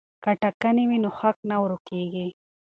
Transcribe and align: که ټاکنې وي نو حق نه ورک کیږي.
که 0.23 0.31
ټاکنې 0.41 0.83
وي 0.89 0.97
نو 1.03 1.09
حق 1.19 1.37
نه 1.49 1.55
ورک 1.61 1.81
کیږي. 1.89 2.27